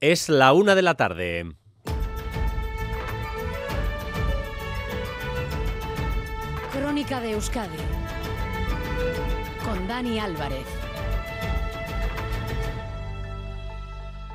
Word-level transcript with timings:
Es 0.00 0.28
la 0.28 0.52
una 0.52 0.74
de 0.74 0.82
la 0.82 0.94
tarde. 0.94 1.56
Crónica 6.70 7.18
de 7.20 7.30
Euskadi 7.30 7.78
con 9.64 9.88
Dani 9.88 10.18
Álvarez. 10.18 10.66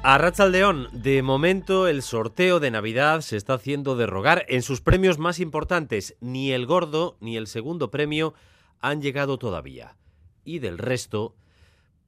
A 0.01 0.17
Rachaldeón, 0.17 0.89
de 0.93 1.21
momento 1.21 1.87
el 1.87 2.01
sorteo 2.01 2.59
de 2.59 2.71
Navidad 2.71 3.21
se 3.21 3.37
está 3.37 3.53
haciendo 3.53 3.95
de 3.95 4.07
rogar 4.07 4.45
en 4.47 4.63
sus 4.63 4.81
premios 4.81 5.19
más 5.19 5.39
importantes. 5.39 6.17
Ni 6.21 6.53
el 6.53 6.65
gordo 6.65 7.17
ni 7.19 7.37
el 7.37 7.45
segundo 7.45 7.91
premio 7.91 8.33
han 8.79 8.99
llegado 9.03 9.37
todavía. 9.37 9.95
Y 10.43 10.57
del 10.57 10.79
resto, 10.79 11.35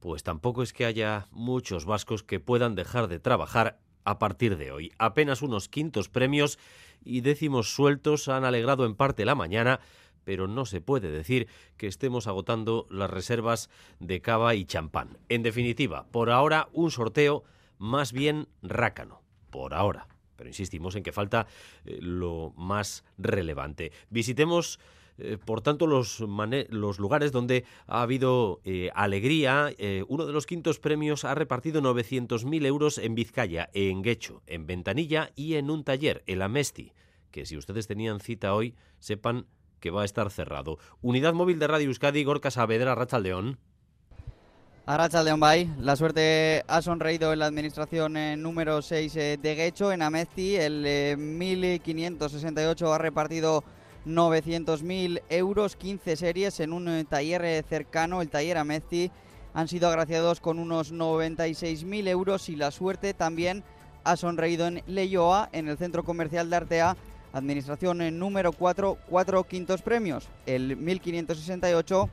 pues 0.04 0.22
tampoco 0.22 0.64
es 0.64 0.74
que 0.74 0.84
haya 0.84 1.30
muchos 1.32 1.86
vascos 1.86 2.24
que 2.24 2.42
puedan 2.42 2.76
dejar 2.76 3.08
de 3.08 3.22
trabajar 3.22 3.80
a 4.04 4.20
partir 4.20 4.58
de 4.58 4.70
hoy. 4.70 4.92
Apenas 4.98 5.42
unos 5.42 5.70
quintos 5.70 6.10
premios 6.10 6.60
y 7.06 7.22
décimos 7.22 7.74
sueltos 7.74 8.28
han 8.28 8.44
alegrado 8.44 8.86
en 8.86 8.96
parte 8.96 9.24
la 9.24 9.34
mañana, 9.34 9.80
pero 10.26 10.50
no 10.50 10.66
se 10.66 10.82
puede 10.82 11.10
decir 11.10 11.48
que 11.78 11.88
estemos 11.88 12.28
agotando 12.28 12.86
las 12.90 13.10
reservas 13.10 13.70
de 14.02 14.20
cava 14.20 14.56
y 14.56 14.66
champán. 14.66 15.18
En 15.30 15.42
definitiva, 15.42 16.06
por 16.12 16.32
ahora 16.32 16.68
un 16.74 16.92
sorteo 16.92 17.46
más 17.78 18.12
bien 18.12 18.50
rácano, 18.62 19.22
por 19.52 19.74
ahora. 19.74 20.10
Pero 20.36 20.50
insistimos 20.50 20.98
en 20.98 21.04
que 21.04 21.14
falta 21.14 21.48
eh, 21.86 21.98
lo 22.02 22.52
más 22.58 23.06
relevante. 23.18 23.94
Visitemos 24.10 24.82
eh, 25.18 25.38
por 25.44 25.62
tanto, 25.62 25.86
los, 25.88 26.20
lugares 26.20 27.32
donde 27.32 27.66
ha 27.88 28.02
habido 28.02 28.62
eh, 28.64 28.90
alegría. 28.96 29.72
Eh, 29.78 30.04
uno 30.08 30.26
de 30.26 30.34
los 30.34 30.46
quintos 30.46 30.80
premios 30.80 31.24
ha 31.26 31.36
repartido 31.36 31.82
900.000 31.82 32.66
euros 32.66 32.98
en 32.98 33.16
Vizcaya, 33.16 33.70
en 33.74 34.02
Guecho, 34.02 34.42
en 34.48 34.66
Ventanilla 34.66 35.32
y 35.36 35.56
en 35.56 35.70
un 35.70 35.84
taller, 35.84 36.24
el 36.26 36.42
Amesti, 36.42 36.94
que 37.32 37.46
si 37.46 37.58
ustedes 37.58 37.88
tenían 37.88 38.20
cita 38.20 38.54
hoy, 38.54 38.76
sepan 39.00 39.46
que 39.80 39.92
va 39.92 40.04
a 40.04 40.06
estar 40.06 40.32
cerrado. 40.32 40.78
Unidad 41.02 41.34
móvil 41.34 41.60
de 41.60 41.68
Radio 41.68 41.88
Euskadi, 41.88 42.24
Gorka 42.24 42.52
Saavedra, 42.52 42.96
Rachaldeón. 42.96 43.60
A 44.86 44.98
Rachaldeón 44.98 45.40
Bay, 45.40 45.70
la 45.80 45.96
suerte 45.96 46.64
ha 46.68 46.82
sonreído 46.82 47.32
en 47.32 47.40
la 47.40 47.46
administración 47.46 48.18
número 48.42 48.82
6 48.82 49.14
de 49.14 49.56
Guecho, 49.56 49.94
en 49.94 50.02
Amesti, 50.02 50.56
el 50.58 51.18
1568 51.18 52.94
ha 52.94 52.98
repartido 52.98 53.64
900.000 54.06 55.22
euros, 55.30 55.76
15 55.76 56.16
series 56.16 56.60
en 56.60 56.74
un 56.74 56.90
eh, 56.90 57.06
taller 57.06 57.44
eh, 57.46 57.64
cercano, 57.68 58.22
el 58.22 58.30
taller 58.30 58.58
Amezzi. 58.58 59.12
Han 59.54 59.68
sido 59.68 59.88
agraciados 59.88 60.40
con 60.40 60.60
unos 60.60 60.94
96.000 60.94 62.08
euros 62.08 62.50
y 62.50 62.56
la 62.56 62.72
suerte 62.72 63.14
también 63.14 63.64
ha 64.04 64.18
sonreído 64.18 64.68
en 64.68 64.82
Leyoa, 64.88 65.50
en 65.52 65.68
el 65.68 65.78
centro 65.78 66.04
comercial 66.04 66.50
de 66.50 66.56
Artea. 66.56 66.98
Administración 67.34 68.02
en 68.02 68.18
número 68.20 68.52
4, 68.52 68.98
cuatro 69.10 69.44
quintos 69.44 69.82
premios. 69.82 70.28
El 70.46 70.78
1568, 70.78 72.10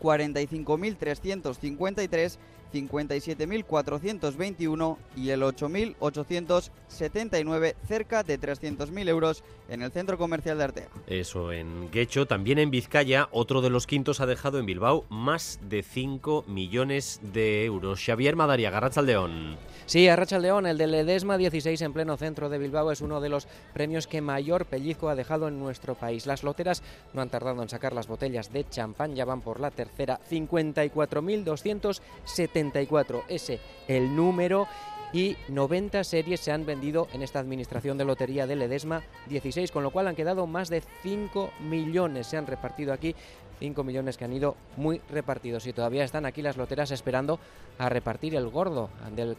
45.353 0.00 2.38
57.421 2.72 4.96
y 5.16 5.30
el 5.30 5.42
8.879, 5.42 7.74
cerca 7.86 8.22
de 8.22 8.40
300.000 8.40 9.08
euros 9.08 9.42
en 9.68 9.82
el 9.82 9.92
centro 9.92 10.18
comercial 10.18 10.58
de 10.58 10.64
Artea. 10.64 10.88
Eso 11.06 11.52
en 11.52 11.90
Guecho, 11.90 12.26
también 12.26 12.58
en 12.58 12.70
Vizcaya, 12.70 13.28
otro 13.32 13.60
de 13.60 13.70
los 13.70 13.86
quintos 13.86 14.20
ha 14.20 14.26
dejado 14.26 14.58
en 14.58 14.66
Bilbao 14.66 15.04
más 15.08 15.60
de 15.62 15.82
5 15.82 16.44
millones 16.46 17.20
de 17.22 17.64
euros. 17.64 18.04
Xavier 18.04 18.36
Madariaga, 18.36 18.80
León. 19.02 19.56
Sí, 19.86 20.08
León, 20.40 20.66
el 20.66 20.78
del 20.78 20.90
Ledesma 20.90 21.38
16 21.38 21.80
en 21.82 21.92
pleno 21.92 22.16
centro 22.16 22.48
de 22.48 22.58
Bilbao 22.58 22.90
es 22.90 23.00
uno 23.00 23.20
de 23.20 23.28
los 23.28 23.46
premios 23.72 24.06
que 24.06 24.20
mayor 24.20 24.66
pellizco 24.66 25.08
ha 25.08 25.14
dejado 25.14 25.48
en 25.48 25.58
nuestro 25.58 25.94
país. 25.94 26.26
Las 26.26 26.42
loteras 26.42 26.82
no 27.14 27.22
han 27.22 27.30
tardado 27.30 27.62
en 27.62 27.68
sacar 27.68 27.92
las 27.92 28.08
botellas 28.08 28.52
de 28.52 28.68
champán, 28.68 29.14
ya 29.14 29.24
van 29.24 29.40
por 29.40 29.60
la 29.60 29.70
tercera, 29.70 30.20
54.270 30.30 32.57
74, 32.58 33.24
ese 33.28 33.60
el 33.86 34.14
número 34.14 34.66
y 35.12 35.36
90 35.48 36.04
series 36.04 36.40
se 36.40 36.52
han 36.52 36.66
vendido 36.66 37.08
en 37.12 37.22
esta 37.22 37.38
administración 37.38 37.96
de 37.96 38.04
lotería 38.04 38.46
de 38.46 38.56
Ledesma 38.56 39.02
16, 39.28 39.70
con 39.70 39.82
lo 39.82 39.90
cual 39.90 40.08
han 40.08 40.16
quedado 40.16 40.46
más 40.46 40.68
de 40.68 40.82
5 41.02 41.50
millones, 41.68 42.26
se 42.26 42.36
han 42.36 42.46
repartido 42.46 42.92
aquí 42.92 43.14
5 43.60 43.82
millones 43.84 44.16
que 44.16 44.24
han 44.24 44.32
ido 44.32 44.56
muy 44.76 45.00
repartidos 45.10 45.66
y 45.66 45.72
todavía 45.72 46.04
están 46.04 46.26
aquí 46.26 46.42
las 46.42 46.56
loteras 46.56 46.90
esperando 46.90 47.40
a 47.78 47.88
repartir 47.88 48.34
el 48.34 48.48
gordo 48.48 48.90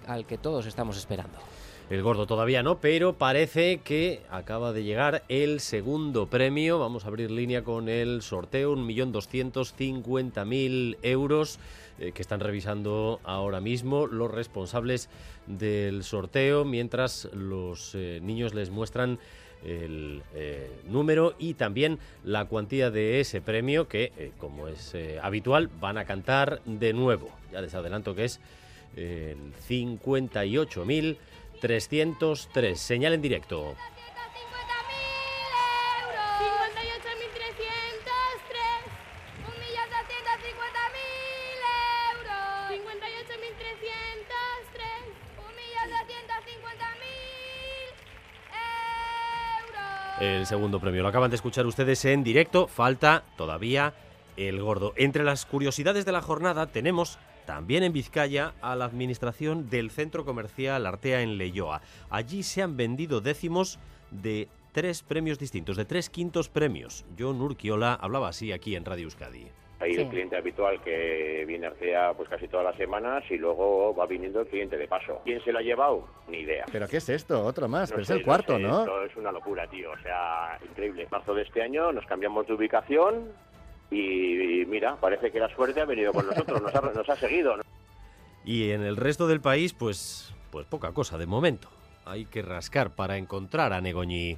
al 0.07 0.25
que 0.25 0.37
todos 0.37 0.65
estamos 0.65 0.97
esperando. 0.97 1.37
El 1.89 2.03
gordo 2.03 2.27
todavía 2.27 2.61
no, 2.61 2.79
pero 2.79 3.13
parece 3.13 3.79
que 3.79 4.21
acaba 4.29 4.73
de 4.73 4.83
llegar 4.83 5.23
el 5.27 5.59
segundo 5.59 6.27
premio. 6.27 6.77
Vamos 6.77 7.03
a 7.03 7.07
abrir 7.07 7.31
línea 7.31 7.63
con 7.63 7.89
el 7.89 8.21
sorteo, 8.21 8.75
1.250.000 8.75 10.97
euros 11.01 11.57
eh, 11.97 12.11
que 12.11 12.21
están 12.21 12.41
revisando 12.41 13.19
ahora 13.23 13.59
mismo 13.59 14.05
los 14.05 14.29
responsables 14.29 15.09
del 15.47 16.03
sorteo, 16.03 16.63
mientras 16.63 17.27
los 17.33 17.95
eh, 17.95 18.19
niños 18.21 18.53
les 18.53 18.69
muestran 18.69 19.17
el 19.65 20.21
eh, 20.35 20.69
número 20.87 21.33
y 21.39 21.55
también 21.55 21.97
la 22.23 22.45
cuantía 22.45 22.91
de 22.91 23.19
ese 23.19 23.41
premio 23.41 23.87
que, 23.87 24.31
como 24.37 24.67
es 24.67 24.95
habitual, 25.23 25.71
van 25.81 25.97
a 25.97 26.05
cantar 26.05 26.61
de 26.65 26.93
nuevo. 26.93 27.31
Ya 27.51 27.61
les 27.61 27.73
adelanto 27.73 28.13
que 28.13 28.25
es 28.25 28.39
el 28.95 29.53
58.000 29.67 31.17
303. 31.59 32.79
Señal 32.79 33.13
en 33.13 33.21
directo. 33.21 33.75
El 50.19 50.45
segundo 50.45 50.81
premio 50.81 51.01
lo 51.01 51.07
acaban 51.07 51.29
de 51.29 51.37
escuchar 51.37 51.65
ustedes 51.65 52.03
en 52.03 52.25
directo. 52.25 52.67
Falta 52.67 53.23
todavía 53.37 53.93
el 54.35 54.61
gordo. 54.61 54.93
Entre 54.97 55.23
las 55.23 55.45
curiosidades 55.45 56.05
de 56.05 56.11
la 56.11 56.21
jornada 56.21 56.67
tenemos 56.67 57.17
también 57.49 57.81
en 57.81 57.93
Vizcaya 57.93 58.53
a 58.61 58.75
la 58.75 58.85
administración 58.85 59.71
del 59.71 59.89
centro 59.89 60.23
comercial 60.23 60.85
Artea 60.85 61.23
en 61.23 61.39
Leyoa. 61.39 61.81
Allí 62.11 62.43
se 62.43 62.61
han 62.61 62.77
vendido 62.77 63.21
décimos 63.21 63.79
de 64.11 64.47
tres 64.71 65.01
premios 65.01 65.39
distintos, 65.39 65.75
de 65.75 65.83
tres 65.83 66.11
quintos 66.11 66.47
premios. 66.47 67.07
John 67.17 67.41
Urquiola 67.41 67.95
hablaba 67.95 68.27
así 68.27 68.51
aquí 68.51 68.75
en 68.75 68.85
Radio 68.85 69.05
Euskadi. 69.05 69.47
Hay 69.79 69.93
el 69.93 70.09
cliente 70.09 70.37
habitual 70.37 70.79
que 70.83 71.43
viene 71.47 71.65
a 71.65 71.69
Artea 71.69 72.13
pues 72.13 72.29
casi 72.29 72.47
todas 72.47 72.67
las 72.67 72.75
semanas 72.75 73.23
y 73.31 73.37
luego 73.37 73.95
va 73.95 74.05
viniendo 74.05 74.41
el 74.41 74.47
cliente 74.47 74.77
de 74.77 74.87
paso. 74.87 75.21
¿Quién 75.23 75.43
se 75.43 75.51
lo 75.51 75.57
ha 75.57 75.63
llevado? 75.63 76.07
Ni 76.27 76.41
idea. 76.41 76.65
¿Pero 76.71 76.87
qué 76.87 76.97
es 76.97 77.09
esto? 77.09 77.43
Otro 77.43 77.67
más, 77.67 77.89
pero 77.89 78.03
es 78.03 78.09
el 78.11 78.21
cuarto, 78.21 78.59
¿no? 78.59 78.81
Esto 78.81 79.05
es 79.05 79.15
una 79.15 79.31
locura, 79.31 79.65
tío. 79.67 79.89
O 79.89 79.97
sea, 80.03 80.59
increíble. 80.69 81.03
En 81.03 81.09
marzo 81.09 81.33
de 81.33 81.41
este 81.41 81.63
año 81.63 81.91
nos 81.93 82.05
cambiamos 82.05 82.45
de 82.45 82.53
ubicación, 82.53 83.31
y, 83.91 84.65
mira, 84.67 84.95
parece 84.97 85.31
que 85.31 85.39
la 85.39 85.53
suerte 85.53 85.81
ha 85.81 85.85
venido 85.85 86.13
con 86.13 86.27
nosotros, 86.27 86.61
nos 86.61 86.75
ha, 86.75 86.81
nos 86.81 87.19
seguido. 87.19 87.55
Y 88.45 88.71
en 88.71 88.83
el 88.83 88.97
resto 88.97 89.27
del 89.27 89.41
país, 89.41 89.73
pues, 89.73 90.33
pues 90.51 90.65
poca 90.65 90.91
cosa 90.91 91.17
de 91.17 91.25
momento. 91.25 91.69
Hay 92.05 92.25
que 92.25 92.41
rascar 92.41 92.95
para 92.95 93.17
encontrar 93.17 93.73
a 93.73 93.81
Negoñi. 93.81 94.37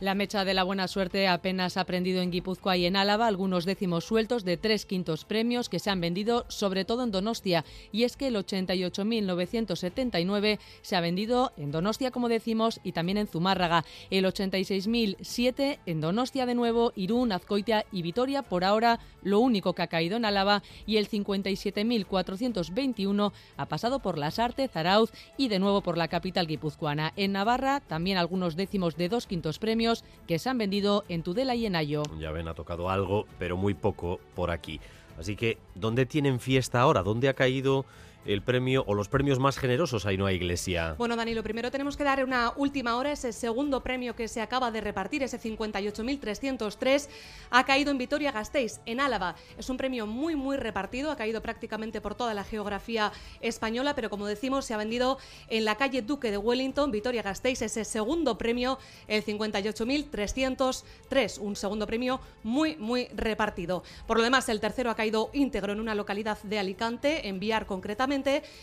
La 0.00 0.16
mecha 0.16 0.44
de 0.44 0.54
la 0.54 0.64
buena 0.64 0.88
suerte 0.88 1.28
apenas 1.28 1.76
ha 1.76 1.84
prendido 1.84 2.20
en 2.20 2.32
Guipúzcoa 2.32 2.76
y 2.76 2.84
en 2.84 2.96
Álava 2.96 3.28
algunos 3.28 3.64
décimos 3.64 4.04
sueltos 4.04 4.44
de 4.44 4.56
tres 4.56 4.86
quintos 4.86 5.24
premios 5.24 5.68
que 5.68 5.78
se 5.78 5.88
han 5.88 6.00
vendido 6.00 6.46
sobre 6.48 6.84
todo 6.84 7.04
en 7.04 7.12
Donostia. 7.12 7.64
Y 7.92 8.02
es 8.02 8.16
que 8.16 8.26
el 8.26 8.34
88.979 8.34 10.58
se 10.82 10.96
ha 10.96 11.00
vendido 11.00 11.52
en 11.56 11.70
Donostia, 11.70 12.10
como 12.10 12.28
decimos, 12.28 12.80
y 12.82 12.90
también 12.90 13.18
en 13.18 13.28
Zumárraga. 13.28 13.84
El 14.10 14.24
86.007 14.24 15.78
en 15.86 16.00
Donostia 16.00 16.44
de 16.44 16.56
nuevo, 16.56 16.92
Irún, 16.96 17.30
Azcoitia 17.30 17.86
y 17.92 18.02
Vitoria. 18.02 18.42
Por 18.42 18.64
ahora, 18.64 18.98
lo 19.22 19.38
único 19.38 19.74
que 19.74 19.82
ha 19.82 19.86
caído 19.86 20.16
en 20.16 20.24
Álava. 20.24 20.64
Y 20.86 20.96
el 20.96 21.08
57.421 21.08 23.32
ha 23.56 23.66
pasado 23.66 24.00
por 24.00 24.18
Las 24.18 24.40
Artes, 24.40 24.72
Zarauz 24.72 25.12
y 25.36 25.46
de 25.46 25.60
nuevo 25.60 25.82
por 25.82 25.96
la 25.96 26.08
capital 26.08 26.48
guipuzcoana. 26.48 27.12
En 27.14 27.30
Navarra, 27.30 27.78
también 27.78 28.18
algunos 28.18 28.56
décimos 28.56 28.96
de 28.96 29.08
dos 29.08 29.28
quintos 29.28 29.60
premios 29.60 29.83
que 30.26 30.38
se 30.38 30.48
han 30.48 30.58
vendido 30.58 31.04
en 31.08 31.22
Tudela 31.22 31.54
y 31.54 31.66
en 31.66 31.76
Ayo. 31.76 32.02
Ya 32.18 32.30
ven, 32.30 32.48
ha 32.48 32.54
tocado 32.54 32.90
algo, 32.90 33.26
pero 33.38 33.56
muy 33.56 33.74
poco 33.74 34.20
por 34.34 34.50
aquí. 34.50 34.80
Así 35.18 35.36
que, 35.36 35.58
¿dónde 35.74 36.06
tienen 36.06 36.40
fiesta 36.40 36.80
ahora? 36.80 37.02
¿Dónde 37.02 37.28
ha 37.28 37.34
caído 37.34 37.84
el 38.24 38.42
premio 38.42 38.84
o 38.86 38.94
los 38.94 39.08
premios 39.08 39.38
más 39.38 39.58
generosos 39.58 40.06
a 40.06 40.10
Ainhoa 40.10 40.32
Iglesia. 40.32 40.94
Bueno, 40.98 41.16
Dani, 41.16 41.34
lo 41.34 41.42
primero 41.42 41.70
tenemos 41.70 41.96
que 41.96 42.04
dar 42.04 42.24
una 42.24 42.52
última 42.56 42.96
hora. 42.96 43.12
Ese 43.12 43.32
segundo 43.32 43.82
premio 43.82 44.16
que 44.16 44.28
se 44.28 44.40
acaba 44.40 44.70
de 44.70 44.80
repartir, 44.80 45.22
ese 45.22 45.40
58.303, 45.40 47.08
ha 47.50 47.64
caído 47.64 47.90
en 47.90 47.98
Vitoria-Gasteiz, 47.98 48.80
en 48.86 49.00
Álava. 49.00 49.36
Es 49.58 49.68
un 49.68 49.76
premio 49.76 50.06
muy, 50.06 50.36
muy 50.36 50.56
repartido, 50.56 51.10
ha 51.10 51.16
caído 51.16 51.42
prácticamente 51.42 52.00
por 52.00 52.14
toda 52.14 52.34
la 52.34 52.44
geografía 52.44 53.12
española, 53.40 53.94
pero 53.94 54.10
como 54.10 54.26
decimos, 54.26 54.64
se 54.64 54.74
ha 54.74 54.76
vendido 54.76 55.18
en 55.48 55.64
la 55.64 55.76
calle 55.76 56.02
Duque 56.02 56.30
de 56.30 56.38
Wellington, 56.38 56.90
Vitoria-Gasteiz, 56.90 57.62
ese 57.62 57.84
segundo 57.84 58.38
premio, 58.38 58.78
el 59.08 59.24
58.303, 59.24 61.38
un 61.40 61.56
segundo 61.56 61.86
premio 61.86 62.20
muy, 62.42 62.76
muy 62.76 63.08
repartido. 63.14 63.82
Por 64.06 64.18
lo 64.18 64.22
demás, 64.22 64.48
el 64.48 64.60
tercero 64.60 64.90
ha 64.90 64.94
caído 64.94 65.30
íntegro 65.32 65.72
en 65.72 65.80
una 65.80 65.94
localidad 65.94 66.38
de 66.42 66.58
Alicante, 66.58 67.28
en 67.28 67.40
Viar 67.40 67.66
concretamente, 67.66 68.13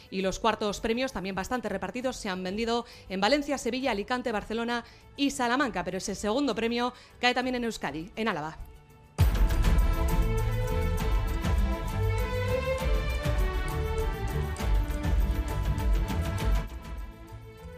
y 0.10 0.22
los 0.22 0.40
cuartos 0.40 0.80
premios, 0.80 1.12
también 1.12 1.36
bastante 1.36 1.68
repartidos, 1.68 2.16
se 2.16 2.30
han 2.30 2.44
vendido 2.44 2.86
en 3.10 3.20
Valencia, 3.20 3.58
Sevilla, 3.58 3.92
Alicante, 3.92 4.32
Barcelona 4.32 4.86
y 5.18 5.32
Salamanca, 5.32 5.84
pero 5.84 5.98
ese 5.98 6.16
segundo 6.16 6.56
premio 6.56 6.94
cae 7.20 7.34
también 7.34 7.56
en 7.56 7.66
Euskadi, 7.66 8.12
en 8.16 8.28
Álava. 8.28 8.58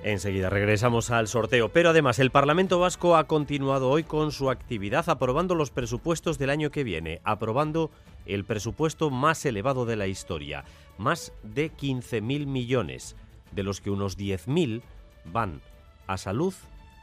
Enseguida 0.04 0.50
regresamos 0.50 1.12
al 1.12 1.30
sorteo, 1.30 1.70
pero 1.70 1.92
además 1.92 2.20
el 2.20 2.30
Parlamento 2.30 2.78
Vasco 2.78 3.16
ha 3.16 3.24
continuado 3.24 3.90
hoy 3.90 4.04
con 4.04 4.34
su 4.34 4.50
actividad 4.50 5.08
aprobando 5.08 5.56
los 5.56 5.72
presupuestos 5.72 6.38
del 6.38 6.50
año 6.50 6.72
que 6.72 6.84
viene, 6.84 7.22
aprobando 7.24 7.90
el 8.26 8.44
presupuesto 8.44 9.10
más 9.10 9.46
elevado 9.46 9.86
de 9.86 9.96
la 9.96 10.08
historia, 10.08 10.66
más 10.98 11.34
de 11.44 11.72
15.000 11.72 12.46
millones, 12.46 13.16
de 13.52 13.64
los 13.64 13.82
que 13.82 13.90
unos 13.90 14.18
10.000 14.18 14.82
van 15.26 15.62
a 16.08 16.18
salud, 16.18 16.54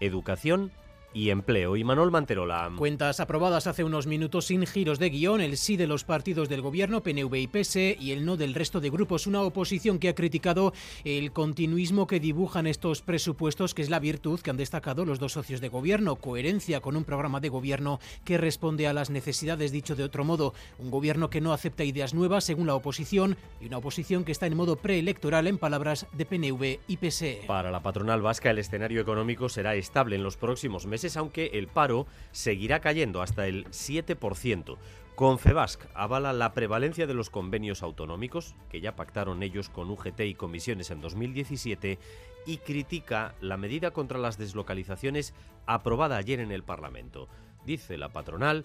educación 0.00 0.72
y 1.12 1.30
empleo. 1.30 1.76
Y 1.76 1.84
Manuel 1.84 2.10
Manterola. 2.10 2.70
Cuentas 2.76 3.20
aprobadas 3.20 3.66
hace 3.66 3.84
unos 3.84 4.06
minutos 4.06 4.46
sin 4.46 4.66
giros 4.66 4.98
de 4.98 5.10
guion, 5.10 5.40
el 5.40 5.56
sí 5.56 5.76
de 5.76 5.86
los 5.86 6.04
partidos 6.04 6.48
del 6.48 6.62
gobierno, 6.62 7.02
PNV 7.02 7.34
y 7.34 7.46
PS, 7.46 7.76
y 7.98 8.12
el 8.12 8.24
no 8.24 8.36
del 8.36 8.54
resto 8.54 8.80
de 8.80 8.90
grupos. 8.90 9.26
Una 9.26 9.42
oposición 9.42 9.98
que 9.98 10.08
ha 10.08 10.14
criticado 10.14 10.72
el 11.04 11.32
continuismo 11.32 12.06
que 12.06 12.20
dibujan 12.20 12.66
estos 12.66 13.02
presupuestos, 13.02 13.74
que 13.74 13.82
es 13.82 13.90
la 13.90 13.98
virtud 13.98 14.40
que 14.40 14.50
han 14.50 14.56
destacado 14.56 15.04
los 15.04 15.18
dos 15.18 15.32
socios 15.32 15.60
de 15.60 15.68
gobierno. 15.68 16.16
Coherencia 16.16 16.80
con 16.80 16.96
un 16.96 17.04
programa 17.04 17.40
de 17.40 17.48
gobierno 17.48 17.98
que 18.24 18.38
responde 18.38 18.86
a 18.86 18.92
las 18.92 19.10
necesidades, 19.10 19.72
dicho 19.72 19.96
de 19.96 20.04
otro 20.04 20.24
modo. 20.24 20.54
Un 20.78 20.90
gobierno 20.90 21.30
que 21.30 21.40
no 21.40 21.52
acepta 21.52 21.84
ideas 21.84 22.14
nuevas, 22.14 22.44
según 22.44 22.66
la 22.66 22.74
oposición, 22.74 23.36
y 23.60 23.66
una 23.66 23.78
oposición 23.78 24.24
que 24.24 24.32
está 24.32 24.46
en 24.46 24.56
modo 24.56 24.76
preelectoral, 24.76 25.46
en 25.46 25.58
palabras 25.58 26.06
de 26.12 26.26
PNV 26.26 26.80
y 26.86 26.96
PS. 26.96 27.46
Para 27.46 27.70
la 27.70 27.82
patronal 27.82 28.22
vasca, 28.22 28.50
el 28.50 28.58
escenario 28.58 29.00
económico 29.00 29.48
será 29.48 29.74
estable 29.74 30.16
en 30.16 30.22
los 30.22 30.36
próximos 30.36 30.86
meses 30.86 30.99
aunque 31.16 31.50
el 31.54 31.68
paro 31.68 32.06
seguirá 32.32 32.80
cayendo 32.80 33.22
hasta 33.22 33.46
el 33.46 33.66
7%. 33.66 34.76
Confebasc 35.14 35.84
avala 35.92 36.32
la 36.32 36.54
prevalencia 36.54 37.06
de 37.06 37.12
los 37.14 37.28
convenios 37.28 37.82
autonómicos, 37.82 38.54
que 38.70 38.80
ya 38.80 38.96
pactaron 38.96 39.42
ellos 39.42 39.68
con 39.68 39.90
UGT 39.90 40.20
y 40.20 40.34
comisiones 40.34 40.90
en 40.90 41.00
2017, 41.00 41.98
y 42.46 42.56
critica 42.58 43.34
la 43.40 43.58
medida 43.58 43.90
contra 43.90 44.18
las 44.18 44.38
deslocalizaciones 44.38 45.34
aprobada 45.66 46.16
ayer 46.16 46.40
en 46.40 46.52
el 46.52 46.62
Parlamento. 46.62 47.28
Dice 47.66 47.98
la 47.98 48.08
patronal 48.08 48.64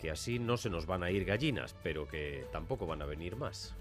que 0.00 0.10
así 0.10 0.38
no 0.38 0.56
se 0.56 0.70
nos 0.70 0.86
van 0.86 1.02
a 1.02 1.10
ir 1.10 1.24
gallinas, 1.24 1.74
pero 1.82 2.08
que 2.08 2.46
tampoco 2.50 2.86
van 2.86 3.02
a 3.02 3.06
venir 3.06 3.36
más. 3.36 3.74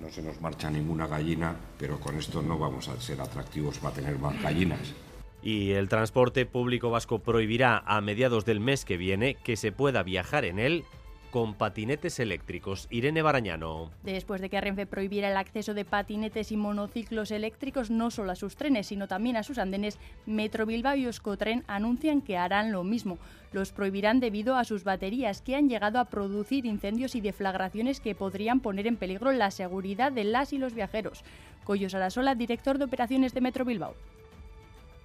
No 0.00 0.10
se 0.10 0.22
nos 0.22 0.40
marcha 0.40 0.70
ninguna 0.70 1.06
gallina, 1.06 1.56
pero 1.78 1.98
con 1.98 2.16
esto 2.16 2.40
no 2.40 2.58
vamos 2.58 2.88
a 2.88 3.00
ser 3.00 3.20
atractivos 3.20 3.78
para 3.78 3.94
tener 3.94 4.18
más 4.18 4.40
gallinas. 4.40 4.94
Y 5.42 5.70
el 5.72 5.88
transporte 5.88 6.46
público 6.46 6.90
vasco 6.90 7.20
prohibirá 7.20 7.82
a 7.86 8.00
mediados 8.00 8.44
del 8.44 8.60
mes 8.60 8.84
que 8.84 8.96
viene 8.96 9.36
que 9.36 9.56
se 9.56 9.72
pueda 9.72 10.02
viajar 10.02 10.44
en 10.44 10.58
él 10.58 10.84
con 11.30 11.54
patinetes 11.54 12.18
eléctricos. 12.20 12.86
Irene 12.90 13.22
Barañano. 13.22 13.90
Después 14.02 14.40
de 14.40 14.48
que 14.48 14.60
Renfe 14.60 14.86
prohibiera 14.86 15.30
el 15.30 15.36
acceso 15.36 15.74
de 15.74 15.84
patinetes 15.84 16.52
y 16.52 16.56
monociclos 16.56 17.30
eléctricos 17.30 17.90
no 17.90 18.10
solo 18.10 18.32
a 18.32 18.36
sus 18.36 18.56
trenes, 18.56 18.86
sino 18.86 19.08
también 19.08 19.36
a 19.36 19.42
sus 19.42 19.58
andenes, 19.58 19.98
Metro 20.26 20.66
Bilbao 20.66 20.96
y 20.96 21.04
Euskotren 21.04 21.64
anuncian 21.66 22.22
que 22.22 22.36
harán 22.36 22.72
lo 22.72 22.84
mismo. 22.84 23.18
Los 23.52 23.72
prohibirán 23.72 24.20
debido 24.20 24.56
a 24.56 24.64
sus 24.64 24.84
baterías, 24.84 25.42
que 25.42 25.56
han 25.56 25.68
llegado 25.68 25.98
a 25.98 26.06
producir 26.06 26.66
incendios 26.66 27.14
y 27.14 27.20
deflagraciones 27.20 28.00
que 28.00 28.14
podrían 28.14 28.60
poner 28.60 28.86
en 28.86 28.96
peligro 28.96 29.32
la 29.32 29.50
seguridad 29.50 30.12
de 30.12 30.24
las 30.24 30.52
y 30.52 30.58
los 30.58 30.74
viajeros. 30.74 31.24
Coyo 31.64 31.90
Sarasola, 31.90 32.34
director 32.34 32.78
de 32.78 32.84
operaciones 32.84 33.34
de 33.34 33.40
Metro 33.40 33.64
Bilbao 33.64 33.94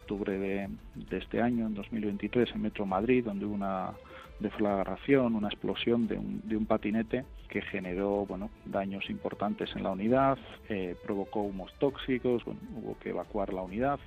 octubre 0.03 0.37
de, 0.37 0.69
este 1.17 1.41
año, 1.41 1.65
en 1.65 1.73
2023, 1.75 2.51
en 2.53 2.61
Metro 2.61 2.85
Madrid, 2.85 3.23
donde 3.23 3.45
hubo 3.45 3.55
una 3.55 3.91
deflagración, 4.39 5.35
una 5.35 5.47
explosión 5.47 6.07
de 6.07 6.17
un, 6.17 6.41
de 6.43 6.57
un 6.57 6.65
patinete 6.65 7.23
que 7.47 7.61
generó 7.61 8.25
bueno, 8.25 8.49
daños 8.65 9.09
importantes 9.09 9.69
en 9.75 9.83
la 9.83 9.91
unidad, 9.91 10.37
eh, 10.69 10.95
provocó 11.05 11.41
humos 11.41 11.71
tóxicos, 11.79 12.43
hubo 12.45 12.97
que 12.99 13.09
evacuar 13.09 13.53
la 13.53 13.61
unidad. 13.61 13.99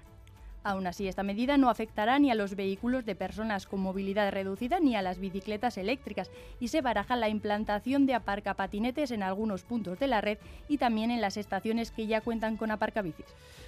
Aún 0.67 0.89
así, 0.89 1.07
esta 1.07 1.23
medida 1.23 1.57
no 1.59 1.71
afectará 1.71 2.19
ni 2.19 2.33
a 2.33 2.35
los 2.35 2.57
vehículos 2.57 3.07
de 3.07 3.15
personas 3.15 3.67
con 3.67 3.79
movilidad 3.79 4.33
reducida 4.33 4.81
ni 4.81 4.97
a 4.97 5.01
las 5.01 5.21
bicicletas 5.21 5.79
eléctricas 5.79 6.29
y 6.59 6.67
se 6.67 6.81
baraja 6.81 7.15
la 7.15 7.29
implantación 7.29 8.05
de 8.05 8.15
aparcapatinetes 8.15 9.13
en 9.13 9.23
algunos 9.23 9.63
puntos 9.63 10.01
de 10.01 10.09
la 10.09 10.21
red 10.21 10.39
y 10.69 10.79
también 10.79 11.13
en 11.13 11.21
las 11.21 11.37
estaciones 11.37 11.93
que 11.93 12.09
ya 12.09 12.21
cuentan 12.21 12.57
con 12.57 12.73
aparcabicis. 12.73 13.27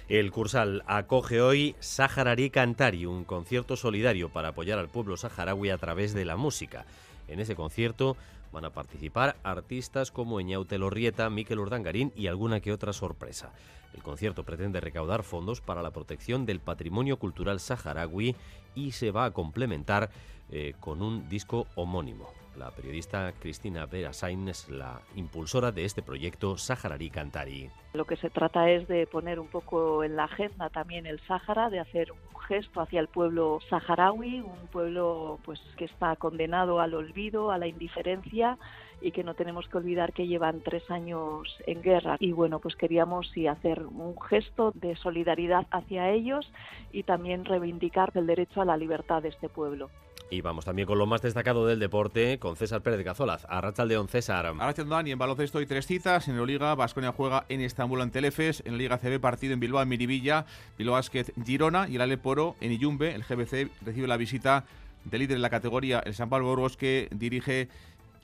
El 0.09 0.29
Cursal 0.29 0.83
acoge 0.87 1.39
hoy 1.39 1.73
Saharari 1.79 2.49
Cantari, 2.49 3.05
un 3.05 3.23
concierto 3.23 3.77
solidario 3.77 4.27
para 4.27 4.49
apoyar 4.49 4.77
al 4.77 4.89
pueblo 4.89 5.15
saharaui 5.15 5.69
a 5.69 5.77
través 5.77 6.13
de 6.13 6.25
la 6.25 6.35
música. 6.35 6.85
En 7.29 7.39
ese 7.39 7.55
concierto 7.55 8.17
van 8.51 8.65
a 8.65 8.71
participar 8.71 9.37
artistas 9.43 10.11
como 10.11 10.39
Eñaute 10.39 10.77
Lorrieta, 10.77 11.29
Miquel 11.29 11.59
Urdangarín 11.59 12.11
y 12.15 12.27
alguna 12.27 12.59
que 12.59 12.73
otra 12.73 12.93
sorpresa. 12.93 13.51
El 13.93 14.03
concierto 14.03 14.43
pretende 14.43 14.79
recaudar 14.79 15.23
fondos 15.23 15.61
para 15.61 15.81
la 15.81 15.91
protección 15.91 16.45
del 16.45 16.59
patrimonio 16.59 17.17
cultural 17.17 17.59
saharaui 17.59 18.35
y 18.75 18.91
se 18.91 19.11
va 19.11 19.25
a 19.25 19.31
complementar 19.31 20.09
eh, 20.51 20.73
con 20.79 21.01
un 21.01 21.27
disco 21.29 21.67
homónimo. 21.75 22.27
La 22.59 22.71
periodista 22.71 23.31
Cristina 23.39 23.85
Verasain 23.85 24.49
es 24.49 24.67
la 24.69 24.99
impulsora 25.15 25.71
de 25.71 25.85
este 25.85 26.01
proyecto 26.01 26.57
Saharari 26.57 27.09
Cantari. 27.09 27.69
Lo 27.93 28.03
que 28.03 28.17
se 28.17 28.29
trata 28.29 28.69
es 28.69 28.85
de 28.89 29.07
poner 29.07 29.39
un 29.39 29.47
poco 29.47 30.03
en 30.03 30.17
la 30.17 30.25
agenda 30.25 30.69
también 30.69 31.05
el 31.05 31.21
Sáhara, 31.21 31.69
de 31.69 31.79
hacer 31.79 32.11
un 32.11 32.41
gesto 32.41 32.81
hacia 32.81 32.99
el 32.99 33.07
pueblo 33.07 33.59
saharaui, 33.69 34.41
un 34.41 34.67
pueblo 34.73 35.39
pues 35.45 35.61
que 35.77 35.85
está 35.85 36.17
condenado 36.17 36.81
al 36.81 36.95
olvido, 36.95 37.51
a 37.51 37.57
la 37.57 37.67
indiferencia 37.67 38.57
y 39.01 39.11
que 39.11 39.23
no 39.23 39.35
tenemos 39.35 39.69
que 39.69 39.77
olvidar 39.77 40.11
que 40.11 40.27
llevan 40.27 40.59
tres 40.59 40.83
años 40.91 41.47
en 41.65 41.81
guerra. 41.81 42.17
Y 42.19 42.33
bueno, 42.33 42.59
pues 42.59 42.75
queríamos 42.75 43.31
hacer 43.49 43.83
un 43.83 44.19
gesto 44.21 44.73
de 44.75 44.97
solidaridad 44.97 45.65
hacia 45.71 46.09
ellos 46.09 46.51
y 46.91 47.03
también 47.03 47.45
reivindicar 47.45 48.11
el 48.15 48.27
derecho 48.27 48.61
a 48.61 48.65
la 48.65 48.75
libertad 48.75 49.21
de 49.21 49.29
este 49.29 49.47
pueblo. 49.47 49.89
Y 50.31 50.41
vamos 50.41 50.65
también 50.65 50.87
con 50.87 50.99
lo 50.99 51.07
más 51.07 51.21
destacado 51.21 51.65
del 51.65 51.79
deporte, 51.79 52.37
con 52.37 52.55
César 52.55 52.81
Pérez 52.81 52.99
de 52.99 53.03
Cazolaz. 53.03 53.47
León 53.87 54.07
César. 54.07 54.45
Arrachaldeón, 54.45 55.07
y 55.07 55.11
en 55.11 55.17
baloncesto 55.17 55.57
hay 55.57 55.65
tres 55.65 55.87
citas. 55.87 56.27
En 56.27 56.35
Euroliga, 56.35 56.75
Vasconia 56.75 57.11
juega 57.11 57.45
en 57.49 57.61
Estambul 57.61 58.01
ante 58.01 58.19
Efes. 58.19 58.61
En 58.65 58.73
la 58.73 58.77
Liga 58.77 58.97
CB, 58.99 59.19
partido 59.19 59.53
en 59.53 59.59
Bilbao, 59.59 59.81
en 59.81 59.89
Miribilla. 59.89 60.45
Bilbao 60.77 60.95
Basket, 60.95 61.33
Girona. 61.43 61.89
Y 61.89 61.95
el 61.95 62.01
Aleporo 62.01 62.55
en 62.61 62.71
Iyumbe. 62.71 63.15
El 63.15 63.23
GBC 63.23 63.71
recibe 63.83 64.07
la 64.07 64.17
visita 64.17 64.65
del 65.05 65.21
líder 65.21 65.37
en 65.37 65.41
la 65.41 65.49
categoría, 65.49 65.99
el 65.99 66.13
San 66.13 66.29
Pablo 66.29 66.47
Burgos, 66.47 66.77
que 66.77 67.07
dirige 67.11 67.69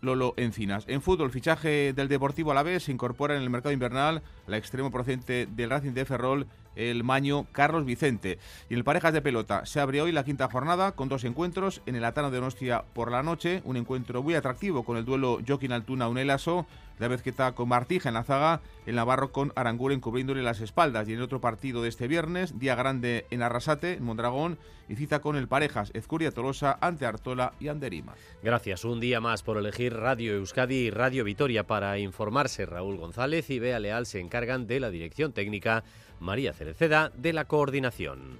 Lolo 0.01 0.33
Encinas. 0.37 0.85
En 0.87 1.01
fútbol, 1.01 1.31
fichaje 1.31 1.93
del 1.93 2.07
Deportivo 2.07 2.51
a 2.51 2.53
la 2.53 2.63
vez 2.63 2.83
se 2.83 2.91
incorpora 2.91 3.35
en 3.35 3.41
el 3.41 3.49
mercado 3.49 3.73
invernal 3.73 4.21
la 4.45 4.57
extremo 4.57 4.91
procedente 4.91 5.47
del 5.47 5.69
Racing 5.69 5.93
de 5.93 6.05
Ferrol, 6.05 6.47
el 6.75 7.03
maño 7.03 7.45
Carlos 7.51 7.85
Vicente. 7.85 8.39
Y 8.69 8.73
en 8.73 8.79
el 8.79 8.83
Parejas 8.83 9.13
de 9.13 9.21
Pelota 9.21 9.65
se 9.65 9.79
abre 9.79 10.01
hoy 10.01 10.11
la 10.11 10.25
quinta 10.25 10.49
jornada 10.49 10.93
con 10.93 11.09
dos 11.09 11.23
encuentros 11.23 11.81
en 11.85 11.95
el 11.95 12.05
Atano 12.05 12.31
de 12.31 12.41
Nostia 12.41 12.83
por 12.93 13.11
la 13.11 13.23
noche, 13.23 13.61
un 13.65 13.77
encuentro 13.77 14.23
muy 14.23 14.35
atractivo 14.35 14.83
con 14.83 14.97
el 14.97 15.05
duelo 15.05 15.39
Joaquín 15.45 15.71
Altuna-Unelaso 15.71 16.65
la 16.99 17.07
vez 17.07 17.21
que 17.21 17.29
está 17.29 17.51
con 17.53 17.67
Martija 17.67 18.09
en 18.09 18.15
la 18.15 18.23
zaga, 18.23 18.61
el 18.85 18.95
Navarro 18.95 19.31
con 19.31 19.51
Aranguren 19.55 19.99
cubriéndole 19.99 20.43
las 20.43 20.61
espaldas. 20.61 21.07
Y 21.07 21.11
en 21.11 21.17
el 21.17 21.23
otro 21.23 21.41
partido 21.41 21.81
de 21.81 21.89
este 21.89 22.07
viernes, 22.07 22.57
día 22.57 22.75
grande 22.75 23.25
en 23.31 23.41
Arrasate, 23.41 23.93
en 23.93 24.03
Mondragón, 24.03 24.57
y 24.87 24.95
cita 24.95 25.19
con 25.19 25.35
el 25.35 25.47
Parejas, 25.47 25.91
Ezcuria 25.93 26.31
Tolosa, 26.31 26.77
ante 26.79 27.05
Artola 27.05 27.53
y 27.59 27.69
Anderima. 27.69 28.13
Gracias, 28.43 28.85
un 28.85 28.99
día 28.99 29.19
más 29.19 29.41
por 29.41 29.57
elegir 29.57 29.93
Radio 29.93 30.33
Euskadi 30.35 30.75
y 30.75 30.89
Radio 30.91 31.23
Vitoria 31.23 31.65
para 31.65 31.97
informarse. 31.97 32.65
Raúl 32.65 32.97
González 32.97 33.49
y 33.49 33.59
Bea 33.59 33.79
Leal 33.79 34.05
se 34.05 34.19
encargan 34.19 34.67
de 34.67 34.79
la 34.79 34.91
dirección 34.91 35.33
técnica, 35.33 35.83
María 36.19 36.53
Cereceda 36.53 37.11
de 37.15 37.33
la 37.33 37.45
coordinación. 37.45 38.39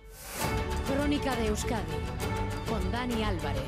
Crónica 0.93 1.35
de 1.35 1.47
Euskadi 1.47 1.83
con 2.67 2.91
Dani 2.91 3.23
Álvarez. 3.23 3.63